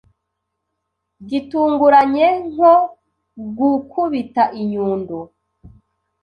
gitunguranyenko 1.29 2.71
gukubita 3.57 4.43
inyundo 4.61 5.17